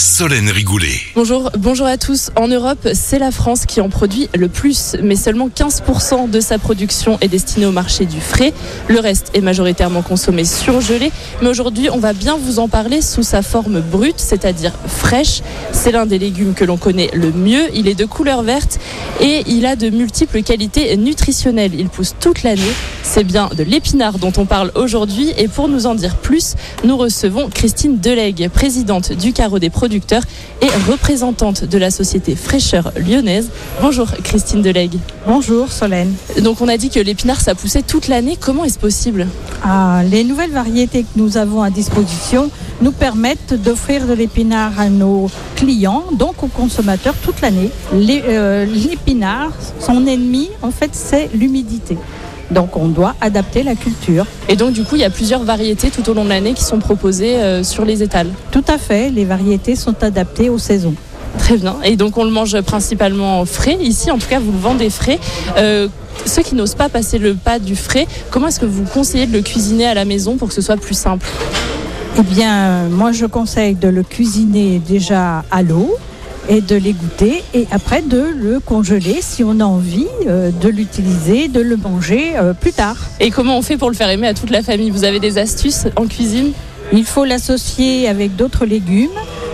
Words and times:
Solène 0.00 0.48
Rigoulet. 0.48 0.98
Bonjour, 1.14 1.50
bonjour 1.58 1.86
à 1.86 1.98
tous. 1.98 2.30
En 2.34 2.48
Europe, 2.48 2.88
c'est 2.94 3.18
la 3.18 3.30
France 3.30 3.66
qui 3.66 3.82
en 3.82 3.90
produit 3.90 4.30
le 4.34 4.48
plus, 4.48 4.96
mais 5.02 5.14
seulement 5.14 5.48
15% 5.48 6.30
de 6.30 6.40
sa 6.40 6.58
production 6.58 7.18
est 7.20 7.28
destinée 7.28 7.66
au 7.66 7.70
marché 7.70 8.06
du 8.06 8.18
frais. 8.18 8.54
Le 8.88 8.98
reste 8.98 9.30
est 9.34 9.42
majoritairement 9.42 10.00
consommé 10.00 10.46
surgelé. 10.46 11.12
Mais 11.42 11.48
aujourd'hui, 11.48 11.90
on 11.90 11.98
va 11.98 12.14
bien 12.14 12.38
vous 12.38 12.60
en 12.60 12.68
parler 12.68 13.02
sous 13.02 13.22
sa 13.22 13.42
forme 13.42 13.82
brute, 13.82 14.18
c'est-à-dire 14.18 14.72
fraîche. 14.86 15.42
C'est 15.72 15.92
l'un 15.92 16.06
des 16.06 16.18
légumes 16.18 16.54
que 16.54 16.64
l'on 16.64 16.78
connaît 16.78 17.10
le 17.12 17.30
mieux. 17.30 17.66
Il 17.74 17.86
est 17.86 17.94
de 17.94 18.06
couleur 18.06 18.42
verte 18.42 18.78
et 19.20 19.42
il 19.48 19.66
a 19.66 19.76
de 19.76 19.90
multiples 19.90 20.42
qualités 20.42 20.96
nutritionnelles. 20.96 21.74
Il 21.78 21.90
pousse 21.90 22.14
toute 22.18 22.42
l'année. 22.42 22.62
C'est 23.02 23.24
bien 23.24 23.50
de 23.54 23.64
l'épinard 23.64 24.18
dont 24.18 24.32
on 24.38 24.46
parle 24.46 24.72
aujourd'hui. 24.76 25.34
Et 25.36 25.46
pour 25.46 25.68
nous 25.68 25.84
en 25.84 25.94
dire 25.94 26.16
plus, 26.16 26.54
nous 26.84 26.96
recevons 26.96 27.50
Christine 27.50 27.98
Delegue, 27.98 28.48
présidente 28.48 29.12
du 29.12 29.34
Carreau 29.34 29.58
des 29.58 29.68
producteurs 29.90 30.22
et 30.62 30.68
représentante 30.88 31.64
de 31.64 31.76
la 31.76 31.90
société 31.90 32.36
Fraîcheur 32.36 32.92
Lyonnaise. 32.96 33.50
Bonjour 33.82 34.06
Christine 34.22 34.62
Delegue. 34.62 34.98
Bonjour 35.26 35.72
Solène. 35.72 36.14
Donc 36.42 36.60
on 36.60 36.68
a 36.68 36.76
dit 36.76 36.90
que 36.90 37.00
l'épinard 37.00 37.40
ça 37.40 37.56
poussait 37.56 37.82
toute 37.82 38.06
l'année. 38.06 38.36
Comment 38.38 38.64
est-ce 38.64 38.78
possible? 38.78 39.26
Ah, 39.64 40.02
les 40.08 40.22
nouvelles 40.22 40.52
variétés 40.52 41.02
que 41.02 41.08
nous 41.16 41.36
avons 41.36 41.60
à 41.60 41.70
disposition 41.70 42.52
nous 42.80 42.92
permettent 42.92 43.54
d'offrir 43.54 44.06
de 44.06 44.12
l'épinard 44.12 44.78
à 44.78 44.88
nos 44.88 45.28
clients, 45.56 46.04
donc 46.12 46.44
aux 46.44 46.46
consommateurs 46.46 47.14
toute 47.24 47.40
l'année. 47.40 47.70
Euh, 47.92 48.66
L'épinard, 48.66 49.50
son 49.80 50.06
ennemi, 50.06 50.50
en 50.62 50.70
fait, 50.70 50.90
c'est 50.92 51.30
l'humidité. 51.34 51.98
Donc 52.50 52.76
on 52.76 52.88
doit 52.88 53.14
adapter 53.20 53.62
la 53.62 53.74
culture. 53.74 54.26
Et 54.48 54.56
donc 54.56 54.72
du 54.72 54.84
coup 54.84 54.96
il 54.96 55.00
y 55.00 55.04
a 55.04 55.10
plusieurs 55.10 55.44
variétés 55.44 55.90
tout 55.90 56.08
au 56.10 56.14
long 56.14 56.24
de 56.24 56.28
l'année 56.28 56.54
qui 56.54 56.64
sont 56.64 56.78
proposées 56.78 57.36
euh, 57.36 57.62
sur 57.62 57.84
les 57.84 58.02
étals. 58.02 58.28
Tout 58.50 58.64
à 58.68 58.78
fait, 58.78 59.10
les 59.10 59.24
variétés 59.24 59.76
sont 59.76 60.02
adaptées 60.02 60.50
aux 60.50 60.58
saisons. 60.58 60.94
Très 61.38 61.56
bien. 61.56 61.76
Et 61.84 61.96
donc 61.96 62.18
on 62.18 62.24
le 62.24 62.30
mange 62.30 62.60
principalement 62.62 63.44
frais. 63.44 63.78
Ici 63.80 64.10
en 64.10 64.18
tout 64.18 64.28
cas 64.28 64.40
vous 64.40 64.52
le 64.52 64.58
vendez 64.58 64.90
frais. 64.90 65.18
Euh, 65.56 65.88
ceux 66.26 66.42
qui 66.42 66.54
n'osent 66.54 66.74
pas 66.74 66.88
passer 66.88 67.18
le 67.18 67.34
pas 67.34 67.58
du 67.58 67.76
frais, 67.76 68.06
comment 68.30 68.48
est-ce 68.48 68.60
que 68.60 68.66
vous 68.66 68.84
conseillez 68.84 69.26
de 69.26 69.32
le 69.32 69.42
cuisiner 69.42 69.86
à 69.86 69.94
la 69.94 70.04
maison 70.04 70.36
pour 70.36 70.48
que 70.48 70.54
ce 70.54 70.60
soit 70.60 70.76
plus 70.76 70.94
simple? 70.96 71.26
Eh 72.18 72.22
bien, 72.22 72.88
moi 72.90 73.12
je 73.12 73.24
conseille 73.24 73.74
de 73.74 73.88
le 73.88 74.02
cuisiner 74.02 74.80
déjà 74.86 75.44
à 75.50 75.62
l'eau 75.62 75.96
et 76.50 76.60
de 76.60 76.74
l'égoutter 76.74 77.44
et 77.54 77.66
après 77.70 78.02
de 78.02 78.22
le 78.36 78.58
congeler 78.58 79.18
si 79.20 79.44
on 79.44 79.60
a 79.60 79.64
envie 79.64 80.08
euh, 80.26 80.50
de 80.50 80.68
l'utiliser, 80.68 81.46
de 81.46 81.60
le 81.60 81.76
manger 81.76 82.36
euh, 82.36 82.52
plus 82.52 82.72
tard. 82.72 82.96
Et 83.20 83.30
comment 83.30 83.56
on 83.56 83.62
fait 83.62 83.76
pour 83.76 83.88
le 83.88 83.94
faire 83.94 84.10
aimer 84.10 84.26
à 84.26 84.34
toute 84.34 84.50
la 84.50 84.62
famille? 84.62 84.90
Vous 84.90 85.04
avez 85.04 85.20
des 85.20 85.38
astuces 85.38 85.86
en 85.96 86.06
cuisine? 86.06 86.52
Il 86.92 87.04
faut 87.04 87.24
l'associer 87.24 88.08
avec 88.08 88.34
d'autres 88.34 88.66
légumes, 88.66 89.10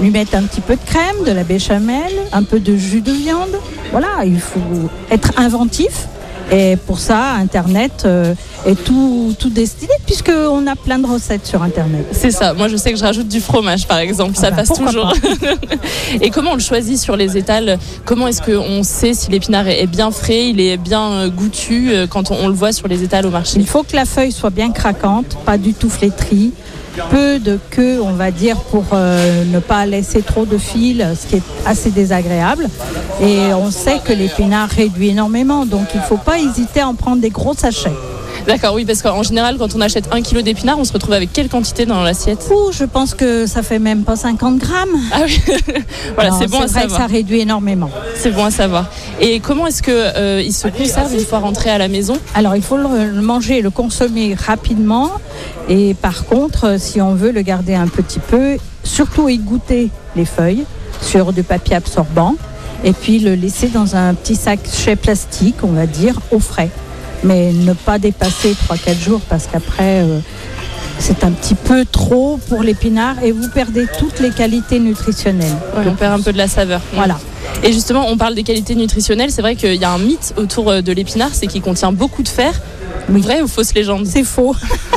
lui 0.00 0.10
mettre 0.10 0.34
un 0.34 0.42
petit 0.44 0.62
peu 0.62 0.76
de 0.76 0.84
crème, 0.86 1.24
de 1.26 1.32
la 1.32 1.44
béchamel, 1.44 2.10
un 2.32 2.42
peu 2.42 2.58
de 2.58 2.74
jus 2.74 3.02
de 3.02 3.12
viande. 3.12 3.54
Voilà, 3.92 4.24
il 4.24 4.40
faut 4.40 4.88
être 5.10 5.32
inventif. 5.36 6.08
Et 6.50 6.76
pour 6.86 6.98
ça, 6.98 7.34
Internet 7.34 8.04
euh, 8.06 8.34
est 8.64 8.82
tout, 8.82 9.34
tout 9.38 9.50
destiné 9.50 9.92
puisqu'on 10.06 10.66
a 10.66 10.76
plein 10.76 10.98
de 10.98 11.06
recettes 11.06 11.46
sur 11.46 11.62
Internet. 11.62 12.06
C'est 12.12 12.30
ça. 12.30 12.54
Moi, 12.54 12.68
je 12.68 12.76
sais 12.76 12.90
que 12.92 12.98
je 12.98 13.04
rajoute 13.04 13.28
du 13.28 13.40
fromage, 13.40 13.86
par 13.86 13.98
exemple. 13.98 14.32
Ah 14.38 14.40
ça 14.40 14.50
bah, 14.50 14.56
passe 14.56 14.72
toujours. 14.72 15.12
Et 16.20 16.30
comment 16.30 16.52
on 16.52 16.54
le 16.54 16.60
choisit 16.60 16.98
sur 16.98 17.16
les 17.16 17.36
étals? 17.36 17.78
Comment 18.04 18.28
est-ce 18.28 18.42
qu'on 18.42 18.82
sait 18.82 19.12
si 19.12 19.30
l'épinard 19.30 19.68
est 19.68 19.86
bien 19.86 20.10
frais, 20.10 20.48
il 20.48 20.60
est 20.60 20.78
bien 20.78 21.10
euh, 21.12 21.28
goûtu 21.28 21.90
euh, 21.90 22.06
quand 22.06 22.30
on, 22.30 22.36
on 22.40 22.48
le 22.48 22.54
voit 22.54 22.72
sur 22.72 22.88
les 22.88 23.02
étals 23.02 23.26
au 23.26 23.30
marché? 23.30 23.58
Il 23.58 23.66
faut 23.66 23.82
que 23.82 23.94
la 23.94 24.06
feuille 24.06 24.32
soit 24.32 24.50
bien 24.50 24.70
craquante, 24.72 25.36
pas 25.44 25.58
du 25.58 25.74
tout 25.74 25.90
flétrie. 25.90 26.52
Peu 27.10 27.38
de 27.38 27.58
queue, 27.70 28.00
on 28.02 28.12
va 28.12 28.30
dire, 28.30 28.56
pour 28.56 28.84
euh, 28.92 29.44
ne 29.44 29.60
pas 29.60 29.86
laisser 29.86 30.20
trop 30.22 30.44
de 30.44 30.58
fil, 30.58 31.06
ce 31.20 31.28
qui 31.28 31.36
est 31.36 31.42
assez 31.64 31.90
désagréable. 31.90 32.68
Et 33.20 33.52
on 33.52 33.70
sait 33.70 33.98
que 34.04 34.12
l'épinard 34.12 34.68
réduit 34.68 35.08
énormément, 35.08 35.66
donc 35.66 35.88
il 35.94 36.00
ne 36.00 36.06
faut 36.06 36.18
pas 36.18 36.38
hésiter 36.38 36.80
à 36.80 36.88
en 36.88 36.94
prendre 36.94 37.20
des 37.20 37.30
gros 37.30 37.54
sachets. 37.54 37.92
D'accord, 38.46 38.74
oui, 38.74 38.84
parce 38.84 39.02
qu'en 39.02 39.22
général, 39.22 39.58
quand 39.58 39.74
on 39.74 39.80
achète 39.80 40.08
un 40.12 40.22
kilo 40.22 40.40
d'épinards, 40.40 40.78
on 40.78 40.84
se 40.84 40.92
retrouve 40.92 41.12
avec 41.12 41.32
quelle 41.32 41.48
quantité 41.48 41.84
dans 41.84 42.02
l'assiette? 42.02 42.48
Ouh, 42.50 42.72
je 42.72 42.84
pense 42.84 43.14
que 43.14 43.46
ça 43.46 43.62
fait 43.62 43.78
même 43.78 44.04
pas 44.04 44.16
50 44.16 44.58
grammes. 44.58 44.96
Ah 45.12 45.22
oui, 45.24 45.40
voilà, 46.14 46.30
c'est 46.30 46.46
bon 46.46 46.60
à 46.60 46.66
vrai 46.66 46.86
que 46.86 46.92
ça 46.92 47.06
réduit 47.06 47.40
énormément. 47.40 47.90
C'est 48.14 48.30
bon 48.30 48.44
à 48.44 48.50
savoir. 48.50 48.86
Et 49.20 49.40
comment 49.40 49.66
est-ce 49.66 49.82
que 49.82 49.90
euh, 49.90 50.42
il 50.42 50.52
se 50.52 50.68
conserve 50.68 51.12
une 51.12 51.24
fois 51.24 51.40
rentré 51.40 51.70
à 51.70 51.78
la 51.78 51.88
maison? 51.88 52.16
Alors 52.34 52.56
il 52.56 52.62
faut 52.62 52.76
le, 52.76 53.10
le 53.10 53.20
manger, 53.20 53.60
le 53.60 53.70
consommer 53.70 54.34
rapidement. 54.34 55.10
Et 55.68 55.94
par 55.94 56.24
contre, 56.24 56.64
euh, 56.66 56.78
si 56.78 57.00
on 57.00 57.14
veut 57.14 57.32
le 57.32 57.42
garder 57.42 57.74
un 57.74 57.88
petit 57.88 58.20
peu, 58.20 58.56
surtout 58.84 59.28
égoutter 59.28 59.90
les 60.16 60.24
feuilles 60.24 60.64
sur 61.02 61.32
du 61.32 61.42
papier 61.42 61.76
absorbant. 61.76 62.34
Et 62.84 62.92
puis 62.92 63.18
le 63.18 63.34
laisser 63.34 63.68
dans 63.68 63.96
un 63.96 64.14
petit 64.14 64.36
sachet 64.36 64.96
plastique, 64.96 65.56
on 65.62 65.72
va 65.72 65.86
dire, 65.86 66.20
au 66.30 66.38
frais. 66.38 66.70
Mais 67.24 67.52
ne 67.52 67.72
pas 67.72 67.98
dépasser 67.98 68.54
3-4 68.68 68.98
jours 69.00 69.20
parce 69.28 69.46
qu'après, 69.46 70.02
euh, 70.02 70.20
c'est 70.98 71.24
un 71.24 71.32
petit 71.32 71.54
peu 71.54 71.84
trop 71.84 72.38
pour 72.48 72.62
l'épinard 72.62 73.16
et 73.22 73.32
vous 73.32 73.48
perdez 73.48 73.86
toutes 73.98 74.20
les 74.20 74.30
qualités 74.30 74.78
nutritionnelles. 74.78 75.56
Ouais, 75.76 75.84
On 75.86 75.94
perd 75.94 76.20
un 76.20 76.22
peu 76.22 76.32
de 76.32 76.38
la 76.38 76.48
saveur. 76.48 76.80
Voilà. 76.92 77.18
Et 77.64 77.72
justement, 77.72 78.06
on 78.08 78.16
parle 78.16 78.34
des 78.34 78.44
qualités 78.44 78.74
nutritionnelles. 78.74 79.30
C'est 79.30 79.42
vrai 79.42 79.56
qu'il 79.56 79.74
y 79.74 79.84
a 79.84 79.90
un 79.90 79.98
mythe 79.98 80.34
autour 80.36 80.70
euh, 80.70 80.80
de 80.80 80.92
l'épinard, 80.92 81.30
c'est 81.32 81.48
qu'il 81.48 81.62
contient 81.62 81.92
beaucoup 81.92 82.22
de 82.22 82.28
fer. 82.28 82.52
Vrai 83.08 83.40
ou 83.40 83.48
fausse 83.48 83.74
légende? 83.74 84.06
C'est 84.06 84.22
faux. 84.22 84.54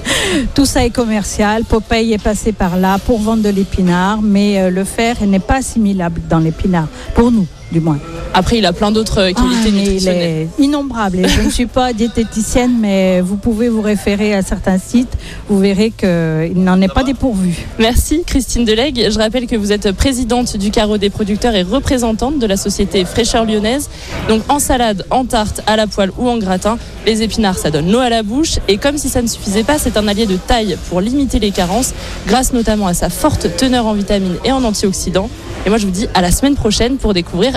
Tout 0.54 0.66
ça 0.66 0.84
est 0.84 0.90
commercial. 0.90 1.64
Popeye 1.64 2.12
est 2.12 2.22
passé 2.22 2.52
par 2.52 2.76
là 2.76 2.98
pour 2.98 3.18
vendre 3.20 3.42
de 3.42 3.48
l'épinard, 3.48 4.20
mais 4.20 4.60
euh, 4.60 4.70
le 4.70 4.84
fer 4.84 5.16
n'est 5.26 5.38
pas 5.38 5.56
assimilable 5.56 6.20
dans 6.28 6.38
l'épinard, 6.38 6.86
pour 7.14 7.32
nous 7.32 7.46
du 7.74 7.80
moins. 7.80 7.98
Après, 8.32 8.58
il 8.58 8.66
a 8.66 8.72
plein 8.72 8.90
d'autres 8.90 9.18
euh, 9.20 9.32
qualités 9.32 9.42
Ah, 9.42 9.60
mais 9.64 9.68
il 9.70 9.74
nutritionnelles. 9.74 10.48
est 10.58 10.62
innombrable. 10.62 11.18
Et 11.18 11.28
je 11.28 11.40
ne 11.42 11.50
suis 11.50 11.66
pas 11.66 11.92
diététicienne, 11.92 12.72
mais 12.80 13.20
vous 13.20 13.36
pouvez 13.36 13.68
vous 13.68 13.82
référer 13.82 14.34
à 14.34 14.42
certains 14.42 14.78
sites. 14.78 15.12
Vous 15.48 15.58
verrez 15.58 15.90
qu'il 15.90 16.62
n'en 16.64 16.80
est 16.80 16.92
pas 16.92 17.02
dépourvu. 17.04 17.54
Merci 17.78 18.22
Christine 18.26 18.64
Delegue. 18.64 19.08
Je 19.10 19.18
rappelle 19.18 19.46
que 19.46 19.56
vous 19.56 19.70
êtes 19.72 19.92
présidente 19.92 20.56
du 20.56 20.70
carreau 20.70 20.98
des 20.98 21.10
producteurs 21.10 21.54
et 21.54 21.62
représentante 21.62 22.38
de 22.38 22.46
la 22.46 22.56
société 22.56 23.04
Fraîcheur 23.04 23.44
Lyonnaise. 23.44 23.88
Donc 24.28 24.42
en 24.48 24.58
salade, 24.58 25.04
en 25.10 25.24
tarte, 25.24 25.60
à 25.66 25.76
la 25.76 25.86
poêle 25.86 26.10
ou 26.18 26.28
en 26.28 26.38
gratin, 26.38 26.78
les 27.06 27.22
épinards 27.22 27.58
ça 27.58 27.70
donne 27.70 27.90
l'eau 27.90 27.98
à 28.00 28.08
la 28.08 28.22
bouche. 28.22 28.54
Et 28.68 28.78
comme 28.78 28.98
si 28.98 29.08
ça 29.08 29.20
ne 29.22 29.26
suffisait 29.26 29.64
pas, 29.64 29.78
c'est 29.78 29.96
un 29.96 30.08
allié 30.08 30.26
de 30.26 30.36
taille 30.36 30.76
pour 30.88 31.00
limiter 31.00 31.38
les 31.38 31.50
carences, 31.50 31.92
grâce 32.26 32.52
notamment 32.52 32.86
à 32.86 32.94
sa 32.94 33.10
forte 33.10 33.56
teneur 33.56 33.86
en 33.86 33.92
vitamines 33.94 34.36
et 34.44 34.52
en 34.52 34.62
antioxydants. 34.64 35.28
Et 35.66 35.70
moi 35.70 35.78
je 35.78 35.86
vous 35.86 35.92
dis 35.92 36.06
à 36.14 36.20
la 36.20 36.30
semaine 36.30 36.56
prochaine 36.56 36.96
pour 36.96 37.14
découvrir 37.14 37.56